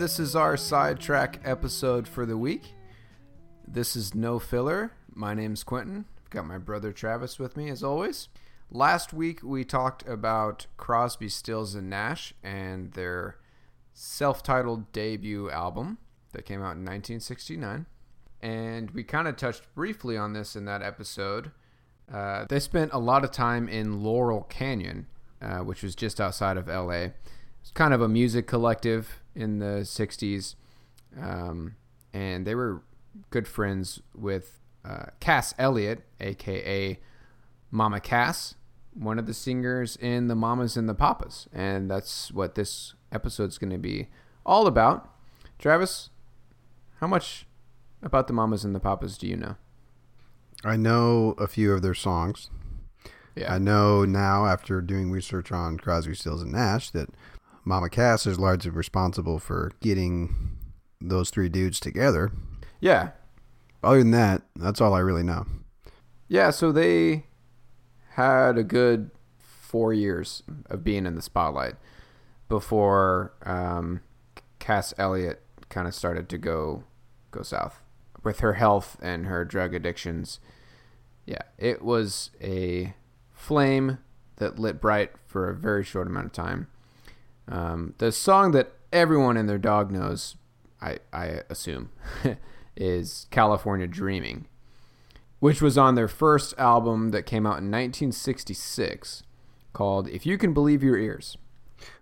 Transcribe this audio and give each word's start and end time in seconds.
This 0.00 0.18
is 0.18 0.34
our 0.34 0.56
sidetrack 0.56 1.40
episode 1.44 2.08
for 2.08 2.24
the 2.24 2.38
week. 2.38 2.72
This 3.68 3.94
is 3.94 4.14
no 4.14 4.38
filler. 4.38 4.92
My 5.14 5.34
name's 5.34 5.62
Quentin. 5.62 6.06
I've 6.24 6.30
got 6.30 6.46
my 6.46 6.56
brother 6.56 6.90
Travis 6.90 7.38
with 7.38 7.54
me 7.54 7.68
as 7.68 7.84
always. 7.84 8.28
Last 8.70 9.12
week 9.12 9.42
we 9.42 9.62
talked 9.62 10.08
about 10.08 10.64
Crosby, 10.78 11.28
Stills, 11.28 11.74
and 11.74 11.90
Nash 11.90 12.32
and 12.42 12.92
their 12.92 13.36
self-titled 13.92 14.90
debut 14.90 15.50
album 15.50 15.98
that 16.32 16.46
came 16.46 16.60
out 16.60 16.80
in 16.80 16.86
1969. 16.86 17.84
And 18.40 18.90
we 18.92 19.04
kind 19.04 19.28
of 19.28 19.36
touched 19.36 19.66
briefly 19.74 20.16
on 20.16 20.32
this 20.32 20.56
in 20.56 20.64
that 20.64 20.82
episode. 20.82 21.50
Uh, 22.10 22.46
they 22.48 22.58
spent 22.58 22.94
a 22.94 22.98
lot 22.98 23.22
of 23.22 23.32
time 23.32 23.68
in 23.68 24.02
Laurel 24.02 24.44
Canyon, 24.44 25.08
uh, 25.42 25.58
which 25.58 25.82
was 25.82 25.94
just 25.94 26.22
outside 26.22 26.56
of 26.56 26.68
LA. 26.68 27.08
It's 27.60 27.70
kind 27.74 27.92
of 27.92 28.00
a 28.00 28.08
music 28.08 28.46
collective 28.46 29.20
in 29.34 29.58
the 29.58 29.82
60s. 29.82 30.54
Um, 31.20 31.76
and 32.12 32.46
they 32.46 32.54
were 32.54 32.82
good 33.30 33.48
friends 33.48 34.00
with 34.14 34.60
uh, 34.84 35.06
Cass 35.20 35.54
Elliot, 35.58 36.02
aka 36.20 36.98
Mama 37.70 38.00
Cass, 38.00 38.54
one 38.94 39.18
of 39.18 39.26
the 39.26 39.34
singers 39.34 39.96
in 39.96 40.28
the 40.28 40.34
Mamas 40.34 40.76
and 40.76 40.88
the 40.88 40.94
Papas. 40.94 41.48
And 41.52 41.90
that's 41.90 42.32
what 42.32 42.54
this 42.54 42.94
episode's 43.12 43.58
going 43.58 43.72
to 43.72 43.78
be 43.78 44.08
all 44.44 44.66
about. 44.66 45.08
Travis, 45.58 46.10
how 47.00 47.06
much 47.06 47.46
about 48.02 48.26
the 48.26 48.32
Mamas 48.32 48.64
and 48.64 48.74
the 48.74 48.80
Papas 48.80 49.18
do 49.18 49.26
you 49.26 49.36
know? 49.36 49.56
I 50.64 50.76
know 50.76 51.34
a 51.38 51.46
few 51.46 51.72
of 51.72 51.82
their 51.82 51.94
songs. 51.94 52.50
Yeah. 53.34 53.54
I 53.54 53.58
know 53.58 54.04
now, 54.04 54.46
after 54.46 54.80
doing 54.80 55.10
research 55.10 55.52
on 55.52 55.78
Crosby, 55.78 56.14
Stills, 56.14 56.42
and 56.42 56.52
Nash, 56.52 56.90
that 56.90 57.08
Mama 57.64 57.88
Cass 57.88 58.26
is 58.26 58.38
largely 58.38 58.70
responsible 58.70 59.38
for 59.38 59.72
getting 59.80 60.58
those 61.00 61.30
three 61.30 61.48
dudes 61.48 61.80
together. 61.80 62.32
Yeah. 62.80 63.10
Other 63.82 63.98
than 63.98 64.10
that, 64.12 64.42
that's 64.56 64.80
all 64.80 64.94
I 64.94 65.00
really 65.00 65.22
know. 65.22 65.46
Yeah, 66.28 66.50
so 66.50 66.72
they 66.72 67.26
had 68.10 68.58
a 68.58 68.62
good 68.62 69.10
four 69.38 69.92
years 69.92 70.42
of 70.66 70.84
being 70.84 71.06
in 71.06 71.14
the 71.14 71.22
spotlight 71.22 71.74
before 72.48 73.32
um, 73.44 74.00
Cass 74.58 74.92
Elliot 74.98 75.42
kind 75.68 75.86
of 75.86 75.94
started 75.94 76.28
to 76.28 76.38
go 76.38 76.84
go 77.30 77.42
south 77.42 77.80
with 78.22 78.40
her 78.40 78.54
health 78.54 78.96
and 79.00 79.26
her 79.26 79.44
drug 79.44 79.74
addictions. 79.74 80.40
Yeah, 81.24 81.42
it 81.58 81.82
was 81.82 82.30
a 82.40 82.94
flame 83.32 83.98
that 84.36 84.58
lit 84.58 84.80
bright 84.80 85.12
for 85.26 85.48
a 85.48 85.54
very 85.54 85.84
short 85.84 86.06
amount 86.06 86.26
of 86.26 86.32
time. 86.32 86.66
Um, 87.50 87.94
the 87.98 88.12
song 88.12 88.52
that 88.52 88.72
everyone 88.92 89.36
and 89.36 89.48
their 89.48 89.58
dog 89.58 89.90
knows, 89.90 90.36
I, 90.80 90.98
I 91.12 91.42
assume, 91.50 91.90
is 92.76 93.26
California 93.30 93.86
Dreaming 93.86 94.46
which 95.40 95.60
was 95.60 95.76
on 95.76 95.94
their 95.96 96.06
first 96.06 96.54
album 96.56 97.10
that 97.10 97.24
came 97.24 97.46
out 97.46 97.58
in 97.58 97.70
1966 97.70 99.22
called 99.72 100.08
If 100.08 100.24
You 100.24 100.38
Can 100.38 100.54
Believe 100.54 100.82
Your 100.82 100.96
Ears. 100.96 101.36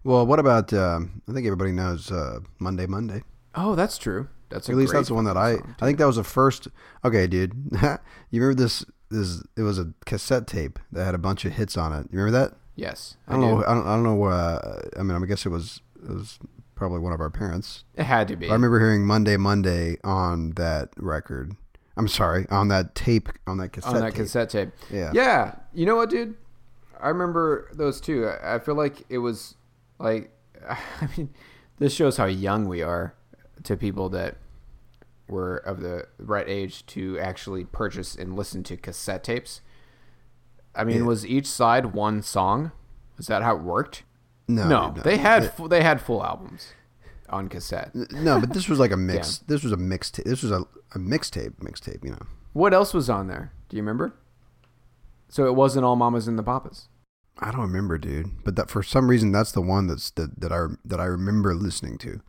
Well, 0.05 0.27
what 0.27 0.41
about? 0.41 0.73
Um, 0.73 1.23
I 1.29 1.33
think 1.33 1.47
everybody 1.47 1.71
knows 1.73 2.11
uh, 2.11 2.41
Monday, 2.59 2.87
Monday. 2.87 3.23
Oh, 3.55 3.77
that's 3.77 3.97
true. 3.97 4.29
That's 4.51 4.69
a 4.69 4.73
At 4.73 4.79
least 4.79 4.93
that's 4.93 5.09
the 5.09 5.15
one 5.15 5.25
that 5.25 5.37
I. 5.37 5.55
song, 5.55 5.77
I 5.81 5.87
think 5.87 5.99
that 5.99 6.07
was 6.07 6.17
the 6.17 6.25
first. 6.25 6.67
Okay, 7.05 7.27
dude. 7.29 7.53
you 8.31 8.43
remember 8.43 8.61
this? 8.61 8.85
This 9.11 9.43
it 9.57 9.63
was 9.63 9.79
a 9.79 9.93
cassette 10.05 10.47
tape 10.47 10.79
that 10.93 11.05
had 11.05 11.15
a 11.15 11.19
bunch 11.19 11.45
of 11.45 11.53
hits 11.53 11.77
on 11.77 11.93
it. 11.93 12.09
You 12.11 12.19
remember 12.19 12.39
that? 12.39 12.57
Yes, 12.79 13.17
I 13.27 13.33
don't 13.33 13.41
know. 13.41 13.65
I 13.65 13.75
don't, 13.75 13.87
I 13.89 13.95
don't 13.97 14.05
know. 14.05 14.23
Uh, 14.23 14.83
I 14.97 15.03
mean, 15.03 15.21
I 15.21 15.27
guess 15.27 15.45
it 15.45 15.49
was 15.49 15.81
it 16.01 16.11
was 16.15 16.39
probably 16.77 17.01
one 17.01 17.13
of 17.13 17.21
our 17.21 17.29
parents. 17.29 17.83
It 17.97 18.05
had 18.05 18.29
to 18.29 18.37
be. 18.37 18.49
I 18.49 18.53
remember 18.53 18.79
hearing 18.79 19.05
Monday, 19.05 19.37
Monday 19.37 19.97
on 20.05 20.51
that 20.53 20.91
record. 20.97 21.57
I'm 21.97 22.07
sorry, 22.07 22.47
on 22.51 22.69
that 22.69 22.95
tape, 22.95 23.31
on 23.49 23.59
that 23.59 23.71
cassette. 23.71 23.95
on 23.97 24.01
that 24.01 24.11
tape. 24.13 24.23
cassette 24.23 24.51
tape. 24.51 24.69
Yeah. 24.93 25.11
Yeah. 25.13 25.57
You 25.75 25.87
know 25.87 25.97
what, 25.97 26.09
dude? 26.09 26.37
I 27.01 27.09
remember 27.09 27.69
those 27.73 28.01
too. 28.01 28.29
I 28.29 28.55
I 28.55 28.59
feel 28.61 28.77
like 28.77 29.03
it 29.09 29.19
was 29.19 29.57
like, 29.99 30.31
I 30.69 31.09
mean, 31.17 31.31
this 31.79 31.93
shows 31.93 32.17
how 32.17 32.27
young 32.27 32.69
we 32.69 32.81
are 32.81 33.13
to 33.65 33.77
people 33.77 34.09
that 34.11 34.37
were 35.29 35.57
of 35.57 35.81
the 35.81 36.07
right 36.17 36.49
age 36.49 36.87
to 36.87 37.19
actually 37.19 37.65
purchase 37.65 38.15
and 38.15 38.37
listen 38.37 38.63
to 38.63 38.77
cassette 38.77 39.25
tapes. 39.25 39.63
I 40.79 40.85
mean, 40.85 40.99
Yeah. 40.99 41.03
was 41.03 41.27
each 41.27 41.47
side 41.47 41.87
one 41.93 42.23
song? 42.23 42.73
Is 43.19 43.27
that 43.27 43.43
how 43.43 43.57
it 43.57 43.63
worked? 43.63 44.05
No, 44.47 44.67
No, 44.69 44.91
no, 44.93 45.03
they 45.03 45.19
had 45.19 45.53
fu- 45.53 45.69
they 45.69 45.83
had 45.83 46.01
full 46.01 46.25
albums 46.25 46.73
on 47.29 47.49
cassette. 47.49 47.95
no, 48.13 48.41
but 48.41 48.55
this 48.55 48.69
was 48.69 48.79
like 48.79 48.93
a 48.93 48.97
mix. 49.11 49.39
This 49.39 49.63
was 49.63 49.73
a 49.73 49.77
mixtape. 49.77 50.25
This 50.25 50.43
was 50.43 50.53
a, 50.53 50.61
a 50.95 50.99
mixtape. 50.99 51.57
Mixtape. 51.61 52.03
You 52.05 52.13
know. 52.13 52.27
What 52.55 52.73
else 52.73 52.95
was 52.95 53.11
on 53.11 53.27
there? 53.27 53.53
Do 53.69 53.77
you 53.77 53.83
remember? 53.83 54.15
So 55.29 55.47
it 55.47 55.55
wasn't 55.55 55.85
all 55.85 55.97
Mamas 55.97 56.27
and 56.29 56.39
the 56.39 56.43
Papas. 56.43 56.89
I 57.39 57.51
don't 57.51 57.61
remember, 57.61 57.99
dude. 57.99 58.43
But 58.45 58.57
that 58.57 58.71
for 58.71 58.83
some 58.83 59.09
reason 59.11 59.31
that's 59.33 59.53
the 59.53 59.61
one 59.61 59.87
that's 59.87 60.11
that, 60.13 60.41
that 60.41 60.53
I 60.53 60.67
that 60.85 61.01
I 61.01 61.05
remember 61.05 61.55
listening 61.55 61.99
to. 61.99 62.21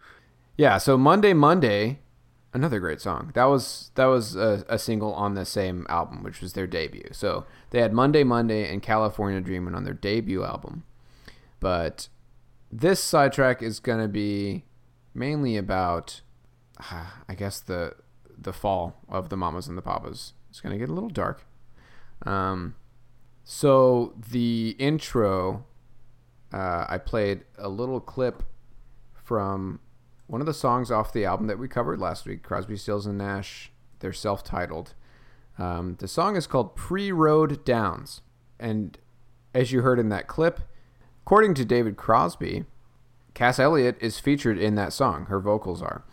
Yeah, 0.57 0.77
so 0.77 0.97
Monday 0.97 1.31
Monday, 1.33 1.99
another 2.53 2.79
great 2.79 3.01
song. 3.01 3.31
That 3.35 3.45
was 3.45 3.91
that 3.95 4.05
was 4.05 4.35
a, 4.35 4.65
a 4.67 4.79
single 4.79 5.13
on 5.13 5.33
the 5.33 5.45
same 5.45 5.85
album, 5.89 6.23
which 6.23 6.41
was 6.41 6.53
their 6.53 6.67
debut. 6.67 7.09
So 7.11 7.45
they 7.69 7.81
had 7.81 7.93
Monday 7.93 8.23
Monday 8.23 8.71
and 8.71 8.81
California 8.81 9.41
Dreamin' 9.41 9.75
on 9.75 9.83
their 9.83 9.93
debut 9.93 10.43
album. 10.43 10.83
But 11.59 12.09
this 12.71 13.03
sidetrack 13.03 13.61
is 13.61 13.79
gonna 13.79 14.07
be 14.07 14.65
mainly 15.13 15.57
about, 15.57 16.21
I 16.79 17.35
guess 17.35 17.59
the 17.59 17.95
the 18.37 18.53
fall 18.53 19.01
of 19.09 19.29
the 19.29 19.37
Mamas 19.37 19.67
and 19.67 19.77
the 19.77 19.81
Papas. 19.81 20.33
It's 20.49 20.61
gonna 20.61 20.77
get 20.77 20.89
a 20.89 20.93
little 20.93 21.09
dark. 21.09 21.45
Um, 22.25 22.75
so 23.43 24.13
the 24.29 24.75
intro, 24.79 25.65
uh, 26.53 26.85
I 26.87 26.97
played 26.97 27.45
a 27.57 27.69
little 27.69 27.99
clip 27.99 28.43
from 29.13 29.79
one 30.29 30.41
of 30.41 30.47
the 30.47 30.53
songs 30.53 30.91
off 30.91 31.11
the 31.11 31.25
album 31.25 31.47
that 31.47 31.57
we 31.57 31.67
covered 31.67 31.99
last 31.99 32.27
week, 32.27 32.43
Crosby, 32.43 32.77
Stills 32.77 33.07
and 33.07 33.17
Nash. 33.17 33.71
They're 33.99 34.13
self-titled. 34.13 34.93
Um, 35.57 35.97
the 35.99 36.07
song 36.07 36.35
is 36.35 36.45
called 36.45 36.75
"Pre-Road 36.75 37.65
Downs," 37.65 38.21
and 38.59 38.97
as 39.53 39.71
you 39.71 39.81
heard 39.81 39.99
in 39.99 40.09
that 40.09 40.27
clip, 40.27 40.61
according 41.23 41.55
to 41.55 41.65
David 41.65 41.97
Crosby, 41.97 42.65
Cass 43.33 43.57
Elliot 43.57 43.97
is 43.99 44.19
featured 44.19 44.59
in 44.59 44.75
that 44.75 44.93
song. 44.93 45.25
Her 45.25 45.39
vocals 45.39 45.81
are, 45.81 46.05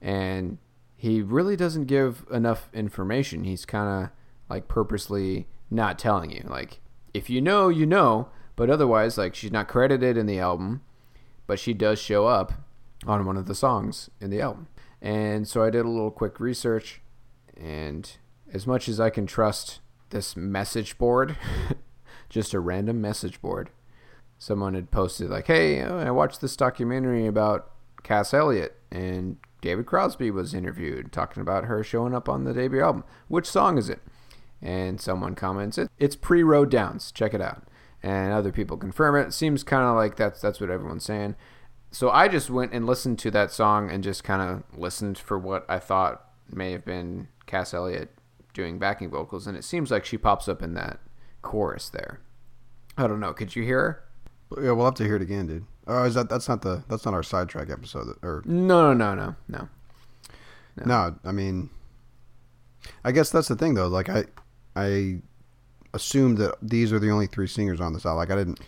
and 0.00 0.56
he 0.96 1.20
really 1.20 1.54
doesn't 1.54 1.84
give 1.84 2.24
enough 2.32 2.70
information. 2.72 3.44
He's 3.44 3.66
kind 3.66 4.04
of 4.04 4.10
like 4.48 4.68
purposely 4.68 5.46
not 5.70 5.98
telling 5.98 6.30
you. 6.30 6.44
Like, 6.48 6.80
if 7.12 7.28
you 7.28 7.40
know, 7.40 7.68
you 7.68 7.84
know, 7.86 8.28
but 8.56 8.70
otherwise, 8.70 9.18
like, 9.18 9.34
she's 9.34 9.52
not 9.52 9.68
credited 9.68 10.16
in 10.16 10.26
the 10.26 10.40
album, 10.40 10.80
but 11.46 11.60
she 11.60 11.74
does 11.74 12.00
show 12.00 12.26
up 12.26 12.54
on 13.06 13.24
one 13.24 13.36
of 13.36 13.46
the 13.46 13.54
songs 13.54 14.10
in 14.20 14.30
the 14.30 14.40
album. 14.40 14.68
And 15.00 15.48
so 15.48 15.62
I 15.62 15.70
did 15.70 15.84
a 15.84 15.88
little 15.88 16.10
quick 16.10 16.38
research, 16.38 17.00
and 17.56 18.10
as 18.52 18.66
much 18.66 18.88
as 18.88 19.00
I 19.00 19.10
can 19.10 19.26
trust 19.26 19.80
this 20.10 20.36
message 20.36 20.98
board, 20.98 21.36
just 22.28 22.52
a 22.52 22.60
random 22.60 23.00
message 23.00 23.40
board, 23.40 23.70
someone 24.38 24.74
had 24.74 24.90
posted, 24.90 25.30
like, 25.30 25.46
hey, 25.46 25.82
I 25.82 26.10
watched 26.10 26.40
this 26.40 26.56
documentary 26.56 27.26
about 27.26 27.70
Cass 28.02 28.34
Elliot, 28.34 28.76
and 28.90 29.38
David 29.60 29.86
Crosby 29.86 30.30
was 30.30 30.54
interviewed 30.54 31.12
talking 31.12 31.40
about 31.40 31.64
her 31.64 31.82
showing 31.82 32.14
up 32.14 32.28
on 32.28 32.44
the 32.44 32.52
debut 32.52 32.82
album. 32.82 33.04
Which 33.28 33.46
song 33.46 33.78
is 33.78 33.88
it? 33.88 34.00
And 34.62 35.00
someone 35.00 35.34
comments, 35.34 35.78
it, 35.78 35.90
it's 35.98 36.16
pre 36.16 36.42
Road 36.42 36.70
Downs. 36.70 37.12
Check 37.12 37.34
it 37.34 37.40
out. 37.40 37.64
And 38.02 38.32
other 38.32 38.52
people 38.52 38.76
confirm 38.76 39.16
it. 39.16 39.28
It 39.28 39.34
seems 39.34 39.62
kind 39.62 39.84
of 39.84 39.96
like 39.96 40.16
that's 40.16 40.40
that's 40.40 40.60
what 40.60 40.70
everyone's 40.70 41.04
saying. 41.04 41.36
So 41.90 42.10
I 42.10 42.28
just 42.28 42.50
went 42.50 42.72
and 42.72 42.86
listened 42.86 43.18
to 43.20 43.30
that 43.32 43.50
song 43.50 43.90
and 43.90 44.04
just 44.04 44.22
kind 44.22 44.40
of 44.42 44.78
listened 44.78 45.18
for 45.18 45.38
what 45.38 45.66
I 45.68 45.78
thought 45.78 46.24
may 46.52 46.72
have 46.72 46.84
been 46.84 47.28
Cass 47.46 47.74
Elliot 47.74 48.10
doing 48.54 48.78
backing 48.78 49.10
vocals, 49.10 49.46
and 49.46 49.56
it 49.56 49.64
seems 49.64 49.90
like 49.90 50.04
she 50.04 50.16
pops 50.18 50.48
up 50.48 50.62
in 50.62 50.74
that 50.74 51.00
chorus 51.42 51.88
there. 51.88 52.20
I 52.96 53.06
don't 53.06 53.20
know. 53.20 53.32
Could 53.32 53.56
you 53.56 53.62
hear 53.62 53.80
her? 53.80 54.62
Yeah, 54.62 54.72
we'll 54.72 54.84
have 54.84 54.94
to 54.96 55.04
hear 55.04 55.16
it 55.16 55.22
again, 55.22 55.46
dude. 55.46 55.64
Oh, 55.86 56.04
is 56.04 56.14
that 56.14 56.28
that's 56.28 56.48
not 56.48 56.62
the 56.62 56.84
that's 56.88 57.04
not 57.04 57.14
our 57.14 57.22
sidetrack 57.22 57.70
episode 57.70 58.16
or 58.22 58.42
No, 58.44 58.92
no, 58.92 59.14
no, 59.14 59.34
no, 59.48 59.68
no. 60.76 60.84
no? 60.84 61.16
I 61.24 61.32
mean, 61.32 61.70
I 63.04 63.12
guess 63.12 63.30
that's 63.30 63.48
the 63.48 63.56
thing 63.56 63.74
though. 63.74 63.88
Like 63.88 64.08
I, 64.08 64.24
I 64.76 65.20
assumed 65.94 66.38
that 66.38 66.54
these 66.62 66.92
are 66.92 66.98
the 66.98 67.10
only 67.10 67.26
three 67.26 67.46
singers 67.46 67.80
on 67.80 67.92
this 67.92 68.04
album. 68.06 68.18
Like 68.18 68.30
I 68.30 68.36
didn't. 68.36 68.60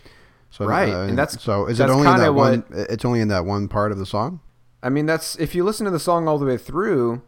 So 0.53 0.65
Right, 0.67 0.93
uh, 0.93 1.05
and 1.07 1.17
that's- 1.17 1.41
so 1.41 1.65
is 1.65 1.79
that's 1.79 1.89
it 1.89 1.95
only 1.95 2.07
in 2.11 2.17
that 2.19 2.35
one? 2.35 2.63
It's 2.69 3.03
only 3.03 3.21
in 3.21 3.27
that 3.29 3.43
one 3.43 3.67
part 3.67 3.91
of 3.91 3.97
the 3.97 4.05
song. 4.05 4.39
I 4.83 4.89
mean, 4.89 5.07
that's 5.07 5.35
if 5.39 5.55
you 5.55 5.63
listen 5.63 5.85
to 5.85 5.91
the 5.91 5.99
song 5.99 6.27
all 6.27 6.37
the 6.37 6.45
way 6.45 6.57
through, 6.57 7.23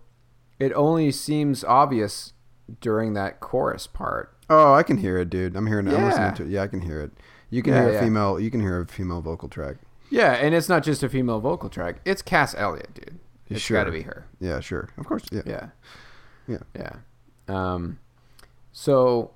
it 0.59 0.71
only 0.73 1.09
seems 1.09 1.63
obvious 1.63 2.33
during 2.81 3.13
that 3.15 3.39
chorus 3.39 3.87
part. 3.87 4.31
Oh, 4.47 4.75
I 4.75 4.83
can 4.83 4.97
hear 4.97 5.17
it, 5.17 5.31
dude. 5.31 5.55
I'm 5.55 5.65
hearing. 5.65 5.87
I'm 5.87 5.95
Yeah. 5.95 6.05
listening 6.05 6.33
to 6.35 6.43
it. 6.43 6.49
Yeah, 6.49 6.61
I 6.61 6.67
can 6.67 6.81
hear 6.81 7.01
it. 7.01 7.13
You 7.49 7.63
can 7.63 7.73
Yeah, 7.73 7.79
hear 7.81 7.89
a 7.89 7.93
yeah. 7.93 7.99
female. 8.01 8.39
You 8.39 8.51
can 8.51 8.61
hear 8.61 8.79
a 8.81 8.85
female 8.85 9.21
vocal 9.21 9.49
track. 9.49 9.77
Yeah, 10.11 10.33
and 10.33 10.53
it's 10.53 10.69
not 10.69 10.83
just 10.83 11.01
a 11.01 11.09
female 11.09 11.39
vocal 11.39 11.67
track; 11.69 12.01
it's 12.05 12.21
Cass 12.21 12.53
Elliot, 12.55 12.93
dude. 12.93 13.17
It's 13.49 13.59
Sure. 13.61 13.77
got 13.79 13.85
to 13.85 13.91
be 13.91 14.03
her. 14.03 14.27
Yeah, 14.39 14.59
sure. 14.59 14.89
Of 14.99 15.07
course. 15.07 15.23
Yeah. 15.31 15.41
Yeah. 15.47 15.67
Yeah. 16.47 16.57
Yeah. 16.75 16.93
Um, 17.47 17.97
so 18.71 19.31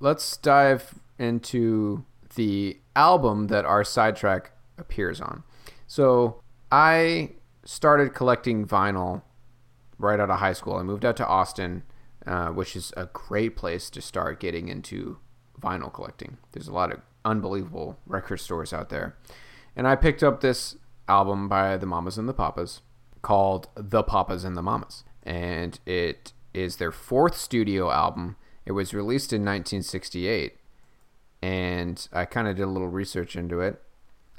let's 0.00 0.36
dive 0.38 0.94
into 1.20 2.04
the 2.34 2.78
album 2.96 3.46
that 3.48 3.64
our 3.64 3.84
sidetrack 3.84 4.52
appears 4.78 5.20
on. 5.20 5.44
So 5.86 6.42
I 6.72 7.30
started 7.64 8.14
collecting 8.14 8.66
vinyl 8.66 9.22
right 9.98 10.18
out 10.18 10.30
of 10.30 10.38
high 10.38 10.52
school. 10.52 10.76
I 10.76 10.82
moved 10.82 11.04
out 11.04 11.16
to 11.18 11.26
Austin, 11.26 11.82
uh, 12.26 12.48
which 12.48 12.74
is 12.74 12.92
a 12.96 13.06
great 13.06 13.56
place 13.56 13.90
to 13.90 14.00
start 14.00 14.40
getting 14.40 14.68
into 14.68 15.18
vinyl 15.60 15.92
collecting. 15.92 16.38
There's 16.52 16.68
a 16.68 16.72
lot 16.72 16.92
of 16.92 17.00
unbelievable 17.24 17.98
record 18.06 18.38
stores 18.38 18.72
out 18.72 18.88
there. 18.88 19.16
And 19.74 19.86
I 19.86 19.96
picked 19.96 20.22
up 20.22 20.40
this 20.40 20.76
album 21.08 21.48
by 21.48 21.76
the 21.76 21.86
Mamas 21.86 22.18
and 22.18 22.28
the 22.28 22.34
Papas 22.34 22.82
called 23.22 23.68
The 23.74 24.02
Papas 24.02 24.44
and 24.44 24.56
the 24.56 24.62
Mamas. 24.62 25.04
And 25.22 25.78
it 25.86 26.32
is 26.54 26.76
their 26.76 26.92
fourth 26.92 27.36
studio 27.36 27.90
album. 27.90 28.36
It 28.64 28.72
was 28.72 28.94
released 28.94 29.32
in 29.32 29.42
1968. 29.42 30.56
And 31.42 32.08
I 32.12 32.24
kind 32.24 32.48
of 32.48 32.56
did 32.56 32.62
a 32.62 32.70
little 32.70 32.88
research 32.88 33.36
into 33.36 33.60
it. 33.60 33.82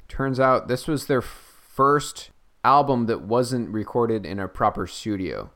Turns 0.08 0.40
out 0.40 0.68
this 0.68 0.86
was 0.86 1.06
their 1.06 1.22
first 1.22 2.30
album 2.64 3.06
that 3.06 3.22
wasn't 3.22 3.70
recorded 3.70 4.26
in 4.26 4.38
a 4.38 4.48
proper 4.48 4.86
studio. 4.86 5.50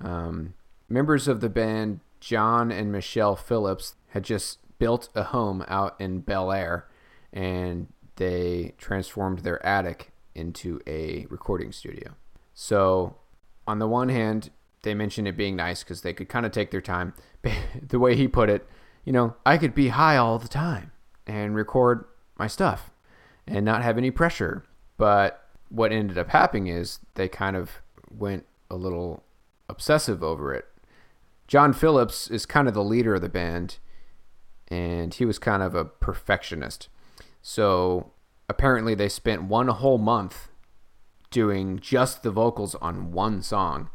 Um, 0.00 0.54
members 0.88 1.28
of 1.28 1.40
the 1.40 1.48
band, 1.48 2.00
John 2.20 2.72
and 2.72 2.90
Michelle 2.90 3.36
Phillips, 3.36 3.94
had 4.08 4.24
just 4.24 4.58
built 4.78 5.08
a 5.14 5.24
home 5.24 5.64
out 5.68 6.00
in 6.00 6.20
Bel 6.20 6.52
Air 6.52 6.86
and 7.32 7.88
they 8.16 8.74
transformed 8.78 9.40
their 9.40 9.64
attic 9.64 10.12
into 10.34 10.80
a 10.86 11.26
recording 11.28 11.72
studio. 11.72 12.14
So, 12.54 13.16
on 13.66 13.78
the 13.78 13.86
one 13.86 14.08
hand, 14.08 14.50
they 14.82 14.94
mentioned 14.94 15.28
it 15.28 15.36
being 15.36 15.56
nice 15.56 15.82
because 15.82 16.02
they 16.02 16.12
could 16.12 16.28
kind 16.28 16.46
of 16.46 16.52
take 16.52 16.70
their 16.70 16.80
time. 16.80 17.14
the 17.82 17.98
way 17.98 18.16
he 18.16 18.28
put 18.28 18.48
it, 18.48 18.66
you 19.06 19.12
know, 19.12 19.36
I 19.46 19.56
could 19.56 19.74
be 19.74 19.88
high 19.88 20.16
all 20.18 20.38
the 20.38 20.48
time 20.48 20.90
and 21.26 21.54
record 21.54 22.04
my 22.38 22.48
stuff 22.48 22.90
and 23.46 23.64
not 23.64 23.82
have 23.82 23.96
any 23.96 24.10
pressure. 24.10 24.64
But 24.98 25.48
what 25.68 25.92
ended 25.92 26.18
up 26.18 26.28
happening 26.28 26.66
is 26.66 26.98
they 27.14 27.28
kind 27.28 27.56
of 27.56 27.80
went 28.10 28.44
a 28.68 28.76
little 28.76 29.22
obsessive 29.68 30.22
over 30.22 30.52
it. 30.52 30.66
John 31.46 31.72
Phillips 31.72 32.28
is 32.28 32.44
kind 32.44 32.66
of 32.66 32.74
the 32.74 32.82
leader 32.82 33.14
of 33.14 33.20
the 33.20 33.28
band, 33.28 33.78
and 34.68 35.14
he 35.14 35.24
was 35.24 35.38
kind 35.38 35.62
of 35.62 35.76
a 35.76 35.84
perfectionist. 35.84 36.88
So 37.40 38.10
apparently, 38.48 38.96
they 38.96 39.08
spent 39.08 39.44
one 39.44 39.68
whole 39.68 39.98
month 39.98 40.48
doing 41.30 41.78
just 41.78 42.24
the 42.24 42.32
vocals 42.32 42.74
on 42.76 43.12
one 43.12 43.42
song, 43.42 43.90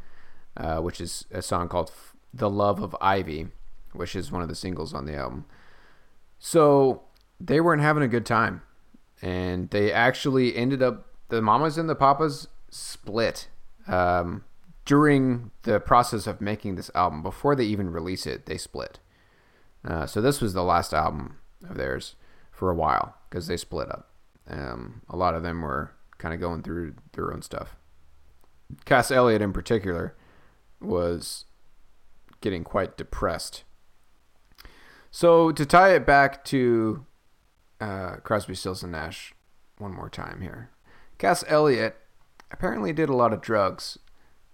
uh, 0.55 0.79
which 0.79 1.01
is 1.01 1.25
a 1.31 1.41
song 1.41 1.67
called 1.67 1.91
The 2.33 2.49
Love 2.49 2.81
of 2.81 2.95
Ivy, 3.01 3.47
which 3.93 4.15
is 4.15 4.31
one 4.31 4.41
of 4.41 4.47
the 4.47 4.55
singles 4.55 4.93
on 4.93 5.05
the 5.05 5.15
album. 5.15 5.45
So 6.39 7.03
they 7.39 7.61
weren't 7.61 7.81
having 7.81 8.03
a 8.03 8.07
good 8.07 8.25
time. 8.25 8.61
And 9.21 9.69
they 9.69 9.91
actually 9.91 10.55
ended 10.55 10.81
up, 10.81 11.07
the 11.29 11.41
mamas 11.41 11.77
and 11.77 11.87
the 11.89 11.95
papas 11.95 12.47
split 12.69 13.47
um, 13.87 14.43
during 14.85 15.51
the 15.63 15.79
process 15.79 16.25
of 16.27 16.41
making 16.41 16.75
this 16.75 16.89
album. 16.95 17.21
Before 17.21 17.55
they 17.55 17.65
even 17.65 17.91
release 17.91 18.25
it, 18.25 18.47
they 18.47 18.57
split. 18.57 18.99
Uh, 19.85 20.05
so 20.05 20.21
this 20.21 20.41
was 20.41 20.53
the 20.53 20.63
last 20.63 20.93
album 20.93 21.37
of 21.69 21.77
theirs 21.77 22.15
for 22.51 22.69
a 22.69 22.75
while 22.75 23.15
because 23.29 23.47
they 23.47 23.57
split 23.57 23.89
up. 23.89 24.09
Um, 24.49 25.01
a 25.09 25.15
lot 25.15 25.35
of 25.35 25.43
them 25.43 25.61
were 25.61 25.91
kind 26.17 26.33
of 26.33 26.39
going 26.39 26.63
through 26.63 26.95
their 27.13 27.33
own 27.33 27.41
stuff. 27.41 27.75
Cass 28.85 29.11
Elliot, 29.11 29.41
in 29.41 29.53
particular, 29.53 30.15
was 30.79 31.45
getting 32.41 32.63
quite 32.63 32.97
depressed. 32.97 33.63
So 35.11 35.51
to 35.51 35.65
tie 35.65 35.93
it 35.93 36.05
back 36.05 36.43
to 36.45 37.05
uh, 37.81 38.15
Crosby, 38.23 38.55
Stills, 38.55 38.81
and 38.81 38.93
Nash 38.93 39.33
one 39.77 39.93
more 39.93 40.09
time 40.09 40.41
here, 40.41 40.71
Cass 41.17 41.43
Elliot 41.47 41.97
apparently 42.49 42.93
did 42.93 43.09
a 43.09 43.15
lot 43.15 43.33
of 43.33 43.41
drugs 43.41 43.99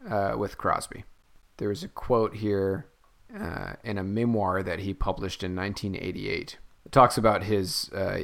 uh, 0.10 0.34
with 0.38 0.58
Crosby. 0.58 1.04
There 1.58 1.72
is 1.72 1.84
a 1.84 1.88
quote 1.88 2.38
here 2.38 2.88
uh, 3.40 3.74
in 3.84 3.98
a 3.98 4.04
memoir 4.04 4.64
that 4.64 4.80
he 4.80 4.94
published 4.94 5.44
in 5.44 5.56
1988. 5.56 6.58
It 6.86 6.92
talks 6.92 7.18
about 7.18 7.44
his 7.44 7.92
uh, 7.92 8.22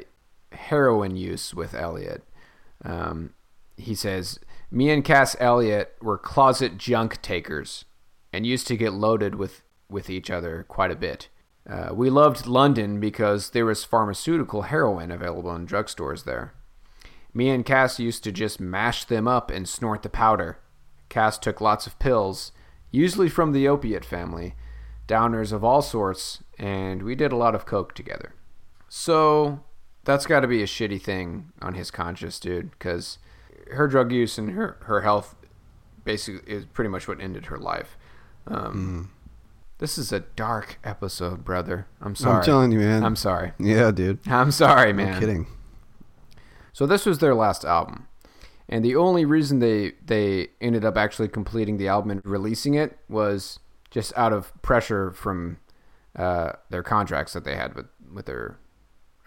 heroin 0.51 1.15
use 1.15 1.53
with 1.53 1.73
Elliot. 1.73 2.23
Um, 2.83 3.33
he 3.77 3.93
says, 3.93 4.39
Me 4.71 4.89
and 4.89 5.03
Cass 5.03 5.35
Elliot 5.39 5.95
were 6.01 6.17
closet 6.17 6.77
junk 6.77 7.21
takers 7.21 7.85
and 8.31 8.45
used 8.45 8.67
to 8.67 8.77
get 8.77 8.93
loaded 8.93 9.35
with, 9.35 9.61
with 9.89 10.09
each 10.09 10.31
other 10.31 10.65
quite 10.67 10.91
a 10.91 10.95
bit. 10.95 11.27
Uh, 11.69 11.89
we 11.93 12.09
loved 12.09 12.45
London 12.45 12.99
because 12.99 13.51
there 13.51 13.65
was 13.65 13.83
pharmaceutical 13.83 14.63
heroin 14.63 15.11
available 15.11 15.55
in 15.55 15.65
drugstores 15.65 16.25
there. 16.25 16.53
Me 17.33 17.49
and 17.49 17.65
Cass 17.65 17.99
used 17.99 18.23
to 18.23 18.31
just 18.31 18.59
mash 18.59 19.05
them 19.05 19.27
up 19.27 19.49
and 19.49 19.67
snort 19.67 20.03
the 20.03 20.09
powder. 20.09 20.59
Cass 21.09 21.37
took 21.37 21.61
lots 21.61 21.87
of 21.87 21.97
pills, 21.99 22.51
usually 22.91 23.29
from 23.29 23.53
the 23.53 23.67
opiate 23.67 24.05
family, 24.05 24.55
downers 25.07 25.51
of 25.51 25.63
all 25.63 25.81
sorts, 25.81 26.43
and 26.59 27.03
we 27.03 27.15
did 27.15 27.31
a 27.31 27.37
lot 27.37 27.55
of 27.55 27.65
coke 27.65 27.95
together. 27.95 28.35
So 28.89 29.63
that's 30.03 30.25
got 30.25 30.41
to 30.41 30.47
be 30.47 30.61
a 30.61 30.67
shitty 30.67 31.01
thing 31.01 31.51
on 31.61 31.73
his 31.73 31.89
conscience, 31.89 32.39
dude, 32.39 32.71
because 32.71 33.17
her 33.71 33.87
drug 33.87 34.11
use 34.11 34.37
and 34.37 34.51
her, 34.51 34.77
her 34.81 35.01
health 35.01 35.35
basically 36.03 36.51
is 36.51 36.65
pretty 36.65 36.89
much 36.89 37.07
what 37.07 37.21
ended 37.21 37.47
her 37.47 37.57
life. 37.57 37.97
Um, 38.45 39.11
This 39.83 39.97
is 39.97 40.13
a 40.13 40.21
dark 40.21 40.79
episode, 40.85 41.43
brother. 41.43 41.87
I'm 41.99 42.15
sorry. 42.15 42.37
I'm 42.37 42.43
telling 42.45 42.71
you, 42.71 42.79
man. 42.79 43.03
I'm 43.03 43.17
sorry. 43.17 43.51
yeah, 43.59 43.91
dude. 43.91 44.19
I'm 44.27 44.49
sorry, 44.49 44.93
man. 44.93 45.11
No 45.15 45.19
kidding. 45.19 45.47
So 46.71 46.85
this 46.85 47.05
was 47.05 47.19
their 47.19 47.35
last 47.35 47.65
album. 47.65 48.07
And 48.69 48.85
the 48.85 48.95
only 48.95 49.25
reason 49.25 49.59
they 49.59 49.91
they 50.01 50.51
ended 50.61 50.85
up 50.85 50.95
actually 50.95 51.27
completing 51.27 51.75
the 51.75 51.89
album 51.89 52.11
and 52.11 52.21
releasing 52.23 52.75
it 52.75 52.97
was 53.09 53.59
just 53.91 54.13
out 54.15 54.31
of 54.31 54.53
pressure 54.61 55.11
from 55.11 55.57
uh, 56.15 56.53
their 56.69 56.81
contracts 56.81 57.33
that 57.33 57.43
they 57.43 57.57
had 57.57 57.75
with 57.75 57.87
with 58.09 58.25
their 58.25 58.57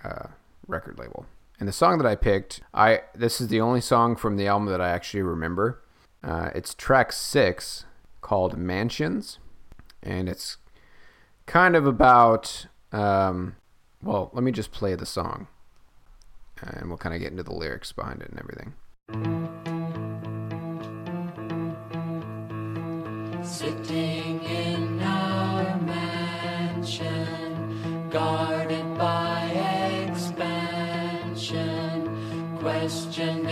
uh, 0.02 0.28
record 0.66 0.98
label. 0.98 1.26
And 1.60 1.68
the 1.68 1.72
song 1.72 1.98
that 1.98 2.06
I 2.06 2.16
picked, 2.16 2.62
I 2.72 3.02
this 3.14 3.42
is 3.42 3.48
the 3.48 3.60
only 3.60 3.82
song 3.82 4.16
from 4.16 4.38
the 4.38 4.46
album 4.46 4.68
that 4.68 4.80
I 4.80 4.88
actually 4.88 5.20
remember. 5.22 5.82
Uh, 6.24 6.48
it's 6.54 6.72
track 6.72 7.12
six 7.12 7.84
called 8.22 8.56
Mansions, 8.56 9.38
and 10.06 10.28
it's 10.28 10.56
kind 11.44 11.76
of 11.76 11.86
about. 11.86 12.66
Um, 12.92 13.56
well, 14.02 14.30
let 14.32 14.44
me 14.44 14.52
just 14.52 14.70
play 14.70 14.94
the 14.94 15.04
song 15.04 15.48
and 16.62 16.88
we'll 16.88 16.98
kind 16.98 17.14
of 17.14 17.20
get 17.20 17.30
into 17.30 17.42
the 17.42 17.52
lyrics 17.52 17.92
behind 17.92 18.22
it 18.22 18.30
and 18.30 18.38
everything. 18.38 18.72
Sitting 23.44 24.42
in 24.42 25.02
our 25.02 25.76
mansion, 25.80 27.10
guarded 28.10 28.96
by 28.96 29.42
expansion, 30.08 31.38
questioning 32.60 33.45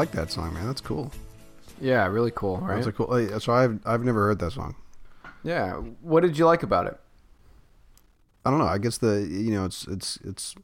like 0.00 0.12
that 0.12 0.30
song, 0.30 0.54
man. 0.54 0.66
That's 0.66 0.80
cool. 0.80 1.12
Yeah, 1.80 2.06
really 2.06 2.30
cool, 2.34 2.58
right? 2.58 2.76
That's 2.76 2.86
a 2.86 2.92
cool. 2.92 3.12
uh, 3.12 3.38
So 3.38 3.52
I've 3.52 3.80
I've 3.86 4.04
never 4.04 4.26
heard 4.26 4.38
that 4.40 4.52
song. 4.52 4.74
yeah. 5.42 5.74
What 6.02 6.20
did 6.22 6.36
you 6.38 6.46
like 6.46 6.62
about 6.62 6.86
it? 6.86 6.98
I 8.44 8.50
don't 8.50 8.58
know. 8.58 8.66
I 8.66 8.78
guess 8.78 8.98
the 8.98 9.26
you 9.30 9.52
know 9.52 9.64
it's 9.64 9.86
it's 9.86 10.18
it's. 10.24 10.54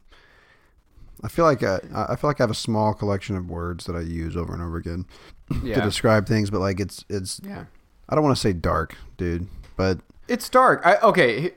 I 1.22 1.28
feel 1.28 1.44
like 1.46 1.62
I, 1.62 1.80
I 1.94 2.16
feel 2.16 2.28
like 2.28 2.40
I 2.40 2.42
have 2.42 2.50
a 2.50 2.54
small 2.54 2.92
collection 2.94 3.36
of 3.36 3.48
words 3.48 3.86
that 3.86 3.96
I 3.96 4.00
use 4.00 4.36
over 4.36 4.52
and 4.52 4.62
over 4.62 4.76
again 4.76 5.06
to 5.50 5.80
describe 5.80 6.26
things, 6.26 6.50
but 6.50 6.60
like 6.60 6.80
it's 6.80 7.04
it's. 7.08 7.40
yeah. 7.44 7.64
I 8.08 8.14
don't 8.14 8.22
want 8.24 8.36
to 8.36 8.40
say 8.40 8.52
dark, 8.52 8.96
dude, 9.16 9.48
but 9.76 9.98
It's 10.28 10.48
dark. 10.48 10.80
I 10.86 10.96
okay. 10.98 11.52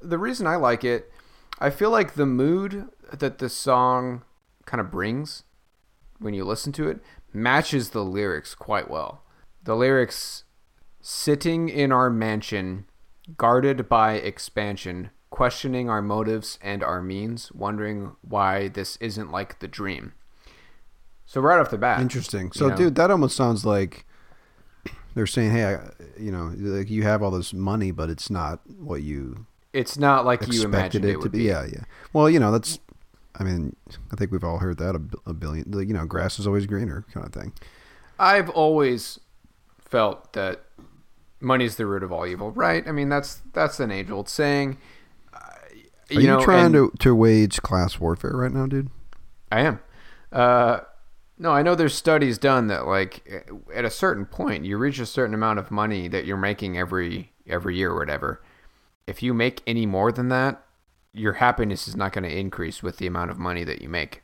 The 0.00 0.18
reason 0.18 0.46
I 0.46 0.56
like 0.56 0.82
it, 0.84 1.10
I 1.60 1.70
feel 1.70 1.90
like 1.90 2.14
the 2.14 2.26
mood 2.26 2.88
that 3.12 3.38
the 3.38 3.48
song 3.48 4.22
kind 4.66 4.80
of 4.80 4.90
brings 4.90 5.44
when 6.22 6.34
you 6.34 6.44
listen 6.44 6.72
to 6.72 6.88
it 6.88 7.00
matches 7.32 7.90
the 7.90 8.04
lyrics 8.04 8.54
quite 8.54 8.90
well. 8.90 9.22
The 9.64 9.76
lyrics 9.76 10.44
sitting 11.00 11.68
in 11.68 11.92
our 11.92 12.10
mansion, 12.10 12.86
guarded 13.36 13.88
by 13.88 14.14
expansion, 14.14 15.10
questioning 15.30 15.88
our 15.88 16.02
motives 16.02 16.58
and 16.62 16.82
our 16.82 17.02
means, 17.02 17.50
wondering 17.52 18.16
why 18.22 18.68
this 18.68 18.96
isn't 18.96 19.30
like 19.30 19.60
the 19.60 19.68
dream. 19.68 20.12
So 21.26 21.40
right 21.40 21.58
off 21.58 21.70
the 21.70 21.78
bat, 21.78 22.00
interesting. 22.00 22.52
So, 22.52 22.68
know? 22.68 22.76
dude, 22.76 22.94
that 22.96 23.10
almost 23.10 23.36
sounds 23.36 23.64
like 23.64 24.04
they're 25.14 25.26
saying, 25.26 25.52
"Hey, 25.52 25.64
I, 25.64 25.78
you 26.18 26.30
know, 26.30 26.52
like 26.56 26.90
you 26.90 27.04
have 27.04 27.22
all 27.22 27.30
this 27.30 27.54
money, 27.54 27.90
but 27.90 28.10
it's 28.10 28.28
not 28.28 28.60
what 28.78 29.02
you 29.02 29.46
it's 29.72 29.98
not 29.98 30.26
like 30.26 30.52
you 30.52 30.62
imagined 30.62 31.04
it, 31.04 31.16
it, 31.16 31.22
to 31.22 31.30
be." 31.30 31.38
be. 31.38 31.44
Yeah, 31.44 31.64
yeah. 31.64 31.84
Well, 32.12 32.28
you 32.28 32.38
know, 32.38 32.52
that's. 32.52 32.78
I 33.34 33.44
mean, 33.44 33.76
I 34.12 34.16
think 34.16 34.30
we've 34.30 34.44
all 34.44 34.58
heard 34.58 34.78
that 34.78 34.94
a, 34.94 35.30
a 35.30 35.32
billion. 35.32 35.72
You 35.72 35.94
know, 35.94 36.06
grass 36.06 36.38
is 36.38 36.46
always 36.46 36.66
greener, 36.66 37.04
kind 37.12 37.26
of 37.26 37.32
thing. 37.32 37.52
I've 38.18 38.50
always 38.50 39.18
felt 39.78 40.32
that 40.34 40.60
money's 41.40 41.76
the 41.76 41.86
root 41.86 42.02
of 42.02 42.12
all 42.12 42.26
evil, 42.26 42.50
right? 42.52 42.86
I 42.86 42.92
mean, 42.92 43.08
that's 43.08 43.42
that's 43.52 43.80
an 43.80 43.90
age 43.90 44.10
old 44.10 44.28
saying. 44.28 44.78
Uh, 45.32 45.38
Are 46.10 46.20
you, 46.20 46.26
know, 46.26 46.42
trying 46.42 46.72
to 46.72 46.92
to 47.00 47.14
wage 47.14 47.62
class 47.62 47.98
warfare 47.98 48.32
right 48.34 48.52
now, 48.52 48.66
dude? 48.66 48.90
I 49.50 49.60
am. 49.60 49.80
Uh, 50.30 50.80
no, 51.38 51.50
I 51.50 51.62
know 51.62 51.74
there's 51.74 51.94
studies 51.94 52.38
done 52.38 52.68
that 52.68 52.86
like 52.86 53.28
at 53.74 53.84
a 53.84 53.90
certain 53.90 54.26
point 54.26 54.64
you 54.64 54.78
reach 54.78 54.98
a 54.98 55.06
certain 55.06 55.34
amount 55.34 55.58
of 55.58 55.70
money 55.70 56.08
that 56.08 56.24
you're 56.24 56.36
making 56.36 56.78
every 56.78 57.32
every 57.46 57.76
year 57.76 57.90
or 57.90 57.98
whatever. 57.98 58.42
If 59.06 59.22
you 59.22 59.34
make 59.34 59.62
any 59.66 59.84
more 59.84 60.12
than 60.12 60.28
that, 60.28 60.62
your 61.12 61.34
happiness 61.34 61.86
is 61.86 61.96
not 61.96 62.12
going 62.12 62.24
to 62.24 62.36
increase 62.36 62.82
with 62.82 62.96
the 62.96 63.06
amount 63.06 63.30
of 63.30 63.38
money 63.38 63.64
that 63.64 63.82
you 63.82 63.88
make 63.88 64.22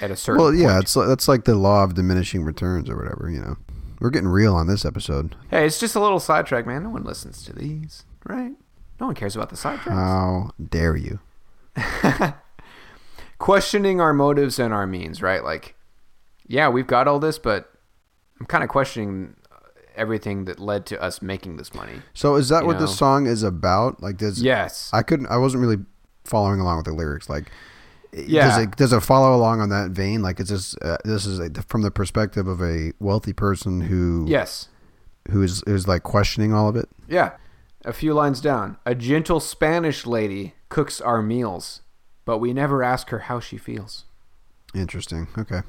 at 0.00 0.10
a 0.10 0.16
certain. 0.16 0.42
Well, 0.42 0.54
yeah, 0.54 0.72
point. 0.72 0.84
it's 0.84 0.96
like, 0.96 1.08
that's 1.08 1.28
like 1.28 1.44
the 1.44 1.54
law 1.54 1.84
of 1.84 1.94
diminishing 1.94 2.44
returns 2.44 2.88
or 2.88 2.96
whatever. 2.96 3.30
You 3.30 3.40
know, 3.40 3.56
we're 4.00 4.10
getting 4.10 4.28
real 4.28 4.54
on 4.54 4.66
this 4.66 4.84
episode. 4.84 5.34
Hey, 5.50 5.66
it's 5.66 5.80
just 5.80 5.94
a 5.94 6.00
little 6.00 6.20
sidetrack, 6.20 6.66
man. 6.66 6.84
No 6.84 6.90
one 6.90 7.04
listens 7.04 7.44
to 7.44 7.52
these, 7.52 8.04
right? 8.24 8.52
No 9.00 9.06
one 9.06 9.14
cares 9.14 9.36
about 9.36 9.50
the 9.50 9.56
sidetracks. 9.56 9.92
How 9.92 10.50
dare 10.70 10.96
you? 10.96 11.20
questioning 13.38 14.00
our 14.00 14.12
motives 14.12 14.58
and 14.58 14.74
our 14.74 14.86
means, 14.86 15.22
right? 15.22 15.42
Like, 15.42 15.76
yeah, 16.46 16.68
we've 16.68 16.86
got 16.86 17.08
all 17.08 17.18
this, 17.18 17.38
but 17.38 17.72
I'm 18.40 18.46
kind 18.46 18.64
of 18.64 18.70
questioning 18.70 19.36
everything 19.94 20.44
that 20.44 20.60
led 20.60 20.86
to 20.86 21.00
us 21.02 21.22
making 21.22 21.56
this 21.56 21.74
money. 21.74 22.02
So 22.14 22.36
is 22.36 22.48
that 22.50 22.64
what 22.64 22.74
know? 22.74 22.86
this 22.86 22.96
song 22.96 23.26
is 23.26 23.42
about? 23.42 24.02
Like, 24.02 24.16
does 24.16 24.42
Yes. 24.42 24.90
I 24.92 25.02
couldn't. 25.02 25.26
I 25.26 25.36
wasn't 25.38 25.62
really 25.62 25.84
following 26.28 26.60
along 26.60 26.78
with 26.78 26.86
the 26.86 26.92
lyrics. 26.92 27.28
Like, 27.28 27.50
Yeah. 28.12 28.48
does 28.48 28.58
it 28.58 28.76
does 28.76 28.92
it 28.92 29.00
follow 29.00 29.34
along 29.34 29.60
on 29.60 29.68
that 29.68 29.90
vein? 29.90 30.22
Like, 30.22 30.40
is 30.40 30.48
this 30.48 30.76
uh, 30.78 30.96
this 31.04 31.26
is 31.26 31.38
a, 31.38 31.50
from 31.62 31.82
the 31.82 31.90
perspective 31.90 32.46
of 32.48 32.62
a 32.62 32.92
wealthy 33.00 33.32
person 33.32 33.82
who 33.82 34.24
yes. 34.28 34.68
who 35.30 35.42
is 35.42 35.62
is 35.66 35.86
like 35.86 36.02
questioning 36.02 36.52
all 36.52 36.68
of 36.68 36.76
it? 36.76 36.88
Yeah. 37.08 37.32
A 37.84 37.92
few 37.92 38.12
lines 38.12 38.40
down. 38.40 38.76
A 38.84 38.94
gentle 38.94 39.40
Spanish 39.40 40.04
lady 40.04 40.54
cooks 40.68 41.00
our 41.00 41.22
meals, 41.22 41.82
but 42.24 42.38
we 42.38 42.52
never 42.52 42.82
ask 42.82 43.10
her 43.10 43.20
how 43.20 43.40
she 43.40 43.56
feels. 43.56 44.04
Interesting. 44.74 45.28
Okay. 45.38 45.60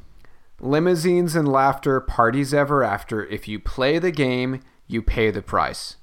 Limousines 0.60 1.36
and 1.36 1.48
laughter, 1.48 2.02
parties 2.02 2.54
ever 2.54 2.84
after. 2.84 3.26
If 3.26 3.48
you 3.48 3.60
play 3.60 4.00
the 4.00 4.12
game, 4.12 4.60
you 4.88 5.02
pay 5.02 5.32
the 5.32 5.42
price. 5.42 5.96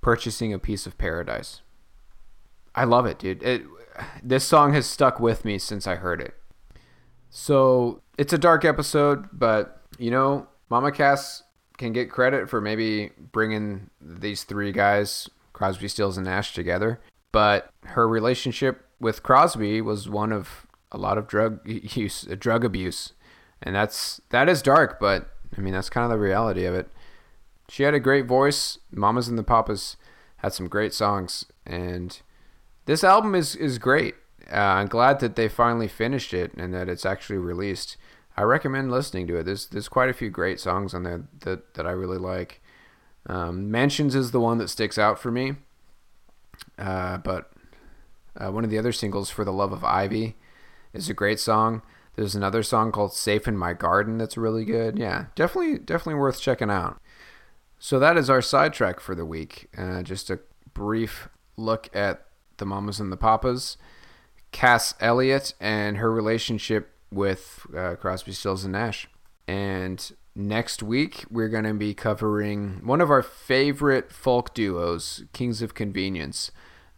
Purchasing 0.00 0.52
a 0.52 0.58
piece 0.58 0.86
of 0.86 0.98
paradise. 0.98 1.62
I 2.74 2.84
love 2.84 3.06
it, 3.06 3.18
dude. 3.18 3.42
It, 3.42 3.62
this 4.22 4.44
song 4.44 4.72
has 4.74 4.86
stuck 4.86 5.20
with 5.20 5.44
me 5.44 5.58
since 5.58 5.86
I 5.86 5.96
heard 5.96 6.20
it. 6.20 6.34
So 7.30 8.02
it's 8.16 8.32
a 8.32 8.38
dark 8.38 8.64
episode, 8.64 9.26
but 9.32 9.82
you 9.98 10.10
know, 10.10 10.46
Mama 10.70 10.92
Cass 10.92 11.42
can 11.76 11.92
get 11.92 12.10
credit 12.10 12.48
for 12.48 12.60
maybe 12.60 13.10
bringing 13.32 13.90
these 14.00 14.44
three 14.44 14.72
guys, 14.72 15.28
Crosby, 15.52 15.88
Stills, 15.88 16.16
and 16.16 16.26
Nash, 16.26 16.54
together. 16.54 17.00
But 17.32 17.70
her 17.84 18.06
relationship 18.06 18.86
with 19.00 19.22
Crosby 19.22 19.80
was 19.80 20.08
one 20.08 20.32
of 20.32 20.66
a 20.92 20.98
lot 20.98 21.18
of 21.18 21.26
drug 21.26 21.60
use, 21.96 22.22
drug 22.38 22.64
abuse, 22.64 23.12
and 23.62 23.74
that's 23.74 24.20
that 24.30 24.48
is 24.48 24.62
dark. 24.62 25.00
But 25.00 25.28
I 25.56 25.60
mean, 25.60 25.74
that's 25.74 25.90
kind 25.90 26.04
of 26.04 26.10
the 26.10 26.22
reality 26.22 26.64
of 26.64 26.74
it. 26.74 26.88
She 27.68 27.82
had 27.82 27.94
a 27.94 28.00
great 28.00 28.26
voice. 28.26 28.78
Mamas 28.92 29.28
and 29.28 29.38
the 29.38 29.42
Papas 29.42 29.96
had 30.38 30.52
some 30.52 30.68
great 30.68 30.94
songs, 30.94 31.46
and 31.66 32.20
this 32.86 33.04
album 33.04 33.34
is 33.34 33.54
is 33.56 33.78
great. 33.78 34.14
Uh, 34.52 34.56
I'm 34.56 34.88
glad 34.88 35.20
that 35.20 35.36
they 35.36 35.48
finally 35.48 35.88
finished 35.88 36.34
it 36.34 36.52
and 36.54 36.74
that 36.74 36.88
it's 36.88 37.06
actually 37.06 37.38
released. 37.38 37.96
I 38.36 38.42
recommend 38.42 38.90
listening 38.90 39.26
to 39.28 39.36
it. 39.36 39.44
There's 39.44 39.66
there's 39.66 39.88
quite 39.88 40.10
a 40.10 40.14
few 40.14 40.30
great 40.30 40.60
songs 40.60 40.94
on 40.94 41.02
there 41.02 41.24
that 41.40 41.74
that 41.74 41.86
I 41.86 41.92
really 41.92 42.18
like. 42.18 42.60
Um, 43.26 43.70
Mansions 43.70 44.14
is 44.14 44.32
the 44.32 44.40
one 44.40 44.58
that 44.58 44.68
sticks 44.68 44.98
out 44.98 45.18
for 45.18 45.30
me. 45.30 45.54
Uh, 46.78 47.18
but 47.18 47.52
uh, 48.36 48.50
one 48.50 48.64
of 48.64 48.70
the 48.70 48.78
other 48.78 48.92
singles, 48.92 49.30
"For 49.30 49.44
the 49.44 49.52
Love 49.52 49.72
of 49.72 49.84
Ivy," 49.84 50.36
is 50.92 51.08
a 51.08 51.14
great 51.14 51.40
song. 51.40 51.82
There's 52.16 52.34
another 52.34 52.62
song 52.62 52.92
called 52.92 53.14
"Safe 53.14 53.48
in 53.48 53.56
My 53.56 53.72
Garden" 53.72 54.18
that's 54.18 54.36
really 54.36 54.64
good. 54.64 54.98
Yeah, 54.98 55.26
definitely 55.34 55.78
definitely 55.78 56.20
worth 56.20 56.40
checking 56.40 56.70
out. 56.70 57.00
So 57.78 57.98
that 57.98 58.16
is 58.16 58.30
our 58.30 58.42
sidetrack 58.42 59.00
for 59.00 59.14
the 59.14 59.26
week. 59.26 59.68
Uh, 59.76 60.02
just 60.02 60.30
a 60.30 60.40
brief 60.72 61.28
look 61.56 61.94
at 61.94 62.26
the 62.58 62.66
Mamas 62.66 63.00
and 63.00 63.10
the 63.12 63.16
Papas, 63.16 63.76
Cass 64.52 64.94
Elliot, 65.00 65.54
and 65.60 65.98
her 65.98 66.12
relationship 66.12 66.90
with 67.10 67.66
uh, 67.76 67.94
Crosby, 67.96 68.32
Stills, 68.32 68.64
and 68.64 68.72
Nash. 68.72 69.08
And 69.46 70.12
next 70.34 70.82
week, 70.82 71.24
we're 71.30 71.48
going 71.48 71.64
to 71.64 71.74
be 71.74 71.94
covering 71.94 72.80
one 72.84 73.00
of 73.00 73.10
our 73.10 73.22
favorite 73.22 74.12
folk 74.12 74.54
duos, 74.54 75.24
Kings 75.32 75.62
of 75.62 75.74
Convenience. 75.74 76.50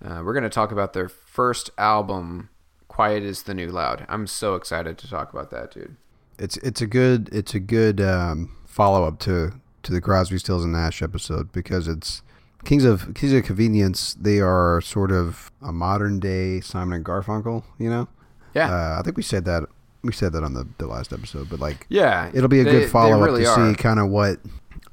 Uh, 0.04 0.22
we're 0.24 0.32
going 0.32 0.44
to 0.44 0.50
talk 0.50 0.72
about 0.72 0.92
their 0.92 1.08
first 1.08 1.70
album, 1.78 2.50
Quiet 2.88 3.22
is 3.22 3.42
the 3.42 3.54
New 3.54 3.68
Loud. 3.68 4.06
I'm 4.08 4.26
so 4.26 4.54
excited 4.54 4.98
to 4.98 5.08
talk 5.08 5.32
about 5.32 5.50
that, 5.50 5.72
dude. 5.72 5.96
It's 6.38 6.56
it's 6.58 6.82
a 6.82 6.86
good 6.86 7.30
it's 7.32 7.54
a 7.54 7.60
good 7.60 8.00
um, 8.00 8.54
follow 8.66 9.04
up 9.04 9.18
to 9.20 9.52
to 9.82 9.92
the 9.92 10.00
Crosby, 10.00 10.38
Stills 10.38 10.64
and 10.64 10.72
Nash 10.72 11.02
episode 11.02 11.52
because 11.52 11.88
it's 11.88 12.22
Kings 12.66 12.84
of 12.84 13.14
Kings 13.14 13.32
of 13.32 13.44
Convenience. 13.44 14.14
They 14.20 14.40
are 14.40 14.80
sort 14.82 15.10
of 15.12 15.50
a 15.62 15.72
modern 15.72 16.18
day 16.20 16.60
Simon 16.60 16.92
and 16.94 17.04
Garfunkel. 17.04 17.62
You 17.78 17.88
know, 17.88 18.08
Yeah. 18.54 18.70
uh, 18.70 18.98
I 18.98 19.02
think 19.02 19.16
we 19.16 19.22
said 19.22 19.44
that 19.46 19.62
we 20.02 20.12
said 20.12 20.32
that 20.34 20.44
on 20.44 20.52
the, 20.52 20.66
the 20.78 20.86
last 20.86 21.12
episode, 21.12 21.48
but 21.48 21.58
like 21.60 21.86
yeah. 21.88 22.30
it'll 22.34 22.48
be 22.48 22.60
a 22.60 22.64
they- 22.64 22.70
good 22.72 22.90
follow 22.90 23.18
up 23.20 23.24
really 23.26 23.44
to 23.44 23.50
are. 23.50 23.70
see 23.70 23.74
kind 23.76 23.98
of 23.98 24.08
what 24.10 24.40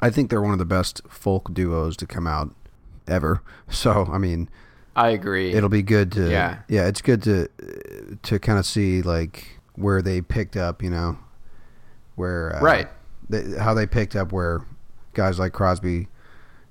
I 0.01 0.09
think 0.09 0.29
they're 0.29 0.41
one 0.41 0.53
of 0.53 0.59
the 0.59 0.65
best 0.65 1.01
folk 1.09 1.53
duos 1.53 1.97
to 1.97 2.05
come 2.07 2.27
out 2.27 2.53
ever. 3.07 3.41
So 3.69 4.07
I 4.11 4.17
mean, 4.19 4.49
I 4.95 5.09
agree. 5.09 5.51
it'll 5.53 5.67
be 5.69 5.81
good 5.81 6.11
to 6.13 6.29
Yeah. 6.29 6.59
yeah 6.67 6.85
it's 6.87 7.01
good 7.01 7.23
to 7.23 7.47
to 8.21 8.37
kind 8.39 8.59
of 8.59 8.65
see 8.67 9.01
like 9.01 9.59
where 9.73 10.01
they 10.03 10.21
picked 10.21 10.55
up 10.55 10.83
you 10.83 10.91
know 10.91 11.17
where 12.15 12.55
uh, 12.55 12.61
Right. 12.61 12.87
they, 13.29 13.57
how 13.57 13.73
they 13.73 13.87
picked 13.87 14.15
up 14.15 14.31
where 14.31 14.63
guys 15.13 15.39
like 15.39 15.53
Crosby 15.53 16.07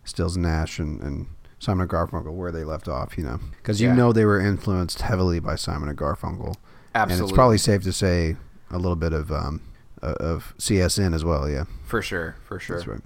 Stills 0.05 0.37
Nash 0.37 0.79
and, 0.79 1.01
and 1.01 1.27
Simon 1.59 1.83
and 1.83 1.91
Garfunkel 1.91 2.33
where 2.35 2.51
they 2.53 2.65
left 2.65 2.89
off 2.89 3.17
you 3.17 3.25
know 3.25 3.39
because 3.57 3.81
you 3.81 3.89
Yeah. 3.89 3.95
know 3.95 4.13
they 4.13 4.25
were 4.25 4.41
influenced 4.41 5.03
heavily 5.03 5.39
by 5.41 5.55
Simon 5.57 5.89
and 5.89 5.97
Garfunkel 5.99 6.55
Absolutely. 6.95 7.15
and 7.15 7.23
it's 7.31 7.33
probably 7.35 7.59
safe 7.59 7.83
to 7.85 7.93
say 7.93 8.37
a 8.71 8.77
little 8.79 8.97
bit 8.97 9.13
of 9.13 9.31
um 9.31 9.61
of 10.03 10.55
CSN 10.59 11.15
as 11.15 11.25
well 11.25 11.49
yeah 11.49 11.65
For 11.87 12.03
sure. 12.03 12.37
For 12.45 12.59
sure. 12.59 12.77
that's 12.77 12.89
right 12.89 13.01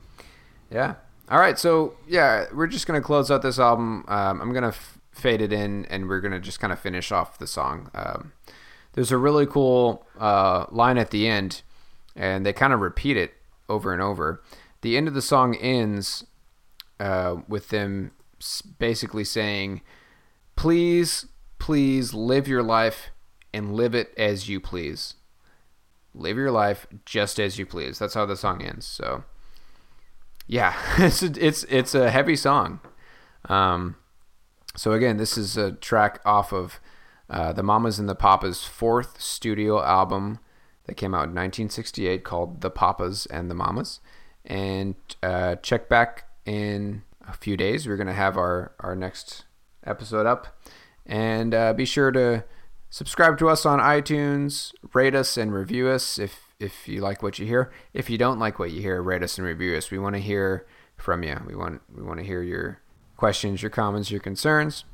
Yeah. 0.71 0.95
All 1.29 1.39
right. 1.41 1.59
So 1.59 1.95
yeah, 2.07 2.47
we're 2.55 2.69
just 2.69 2.87
gonna 2.87 3.01
close 3.01 3.31
out 3.33 3.43
this 3.43 3.59
album. 3.59 4.05
Um, 4.09 4.41
I'm 4.41 4.53
gonna 4.53 4.69
f- 4.69 4.99
fade 5.11 5.41
it 5.41 5.53
in, 5.53 5.85
and 5.87 6.09
we're 6.09 6.21
gonna 6.21 6.39
just 6.39 6.61
kind 6.61 6.73
of 6.73 6.79
finish 6.79 7.11
off 7.11 7.39
the 7.39 7.49
song. 7.49 7.91
Um, 7.97 8.33
there's 8.93 9.11
a 9.11 9.19
really 9.19 9.45
cool 9.45 10.07
uh, 10.21 10.67
line 10.71 10.99
at 10.99 11.11
the 11.11 11.27
end, 11.27 11.63
and 12.15 12.47
they 12.47 12.53
kind 12.53 12.73
of 12.73 12.79
repeat 12.81 13.17
it 13.17 13.35
over 13.69 13.93
and 13.93 14.01
over. 14.01 14.41
The 14.83 14.97
end 14.97 15.09
of 15.09 15.15
the 15.15 15.23
song 15.23 15.57
ends 15.57 16.25
uh, 17.01 17.37
with 17.49 17.69
them 17.69 18.13
basically 18.79 19.25
saying, 19.25 19.83
"Please, 20.55 21.27
please 21.59 22.15
live 22.15 22.49
your 22.49 22.63
life 22.63 23.11
and 23.53 23.75
live 23.75 23.95
it 23.95 24.13
as 24.17 24.49
you 24.49 24.61
please." 24.61 25.15
live 26.17 26.37
your 26.37 26.51
life 26.51 26.87
just 27.05 27.39
as 27.39 27.59
you 27.59 27.67
please. 27.67 27.99
That's 27.99 28.15
how 28.15 28.27
the 28.27 28.37
song 28.37 28.63
ends. 28.63 28.87
So, 28.87 29.25
yeah, 30.47 30.75
it's 30.99 31.23
a, 31.23 31.33
it's 31.45 31.65
it's 31.65 31.95
a 31.95 32.11
heavy 32.11 32.37
song. 32.37 32.81
Um, 33.49 33.97
so 34.75 34.93
again, 34.93 35.17
this 35.17 35.39
is 35.39 35.57
a 35.57 35.73
track 35.73 36.21
off 36.25 36.53
of 36.53 36.81
uh, 37.31 37.53
the 37.53 37.63
Mamas 37.63 37.99
and 37.99 38.09
the 38.09 38.15
Papas' 38.15 38.65
fourth 38.65 39.21
studio 39.21 39.83
album 39.83 40.39
that 40.85 40.95
came 40.95 41.15
out 41.15 41.29
in 41.29 41.35
1968 41.35 42.25
called 42.25 42.61
The 42.61 42.71
Papas 42.71 43.27
and 43.27 43.51
the 43.51 43.55
Mamas. 43.55 44.01
And 44.45 44.95
uh, 45.23 45.57
check 45.57 45.89
back 45.89 46.29
in 46.47 47.03
a 47.27 47.35
few 47.35 47.57
days. 47.57 47.87
We're 47.87 47.97
going 47.97 48.07
to 48.07 48.13
have 48.15 48.39
our, 48.39 48.73
our 48.81 48.97
next 48.97 49.45
episode 49.85 50.27
up. 50.27 50.59
And 51.05 51.55
uh, 51.55 51.73
be 51.75 51.85
sure 51.85 52.11
to 52.13 52.45
subscribe 52.89 53.39
to 53.39 53.49
us 53.49 53.67
on 53.67 53.79
iTunes, 53.79 54.73
rate 54.95 55.15
us 55.15 55.37
and 55.37 55.53
review 55.53 55.89
us 55.89 56.19
if, 56.19 56.55
if 56.59 56.89
you 56.89 57.01
like 57.01 57.23
what 57.23 57.39
you 57.39 57.47
hear. 57.47 57.71
If 57.93 58.09
you 58.09 58.17
don't 58.17 58.39
like 58.39 58.59
what 58.59 58.71
you 58.71 58.81
hear, 58.81 59.03
rate 59.03 59.23
us 59.23 59.37
and 59.37 59.47
review 59.47 59.77
us. 59.77 59.91
We 59.91 59.99
want 59.99 60.15
to 60.15 60.23
hear 60.23 60.67
from 60.97 61.23
you. 61.23 61.37
We 61.47 61.55
want 61.55 61.83
we 61.95 62.03
want 62.03 62.21
to 62.21 62.27
hear 62.27 62.43
your 62.43 62.81
questions, 63.17 63.63
your 63.63 63.71
comments, 63.71 64.11
your 64.11 64.21
concerns. 64.21 64.85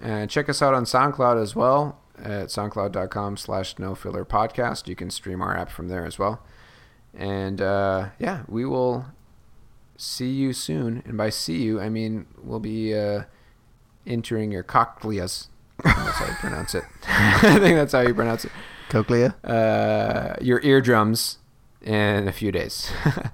And 0.00 0.30
check 0.30 0.48
us 0.48 0.62
out 0.62 0.74
on 0.74 0.84
SoundCloud 0.84 1.40
as 1.40 1.54
well 1.54 2.00
at 2.18 2.48
soundcloud.com 2.48 3.36
slash 3.36 3.78
no 3.78 3.94
filler 3.94 4.24
podcast. 4.24 4.88
You 4.88 4.96
can 4.96 5.10
stream 5.10 5.42
our 5.42 5.56
app 5.56 5.70
from 5.70 5.88
there 5.88 6.06
as 6.06 6.18
well. 6.18 6.42
And 7.14 7.60
uh, 7.60 8.10
yeah, 8.18 8.42
we 8.48 8.64
will 8.64 9.06
see 10.00 10.30
you 10.30 10.52
soon. 10.52 11.02
And 11.06 11.16
by 11.16 11.30
see 11.30 11.62
you, 11.62 11.80
I 11.80 11.88
mean 11.88 12.26
we'll 12.42 12.60
be 12.60 12.94
uh, 12.94 13.24
entering 14.06 14.50
your 14.50 14.64
cochleas. 14.64 15.48
That's 15.82 16.18
how 16.18 16.26
you 16.26 16.34
pronounce 16.34 16.74
it. 16.74 16.84
I 17.08 17.58
think 17.58 17.76
that's 17.76 17.92
how 17.92 18.00
you 18.00 18.14
pronounce 18.14 18.44
it. 18.44 18.52
Cochlea? 18.88 19.34
Uh, 19.44 20.34
your 20.40 20.60
eardrums 20.62 21.38
in 21.82 22.28
a 22.28 22.32
few 22.32 22.52
days. 22.52 22.90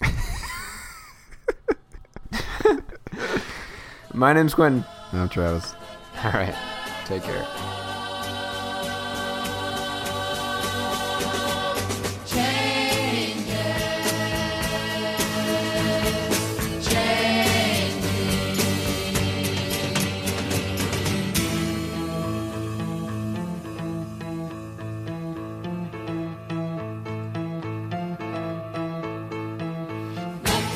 My 4.14 4.32
name's 4.32 4.54
Quentin. 4.54 4.84
No, 5.12 5.26
Travis. 5.26 5.74
All 6.24 6.32
right. 6.32 6.54
Take 7.06 7.22
care. 7.22 7.69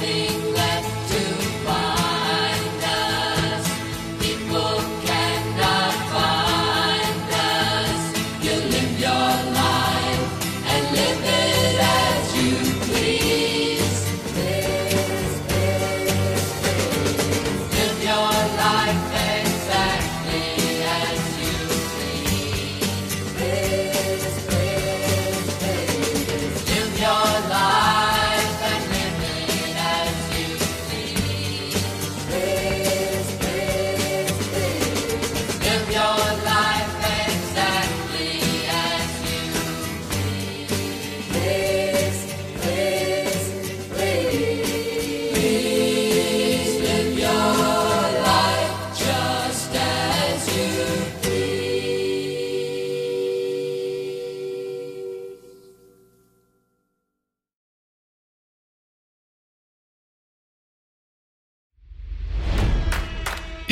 Nothing 0.05 0.44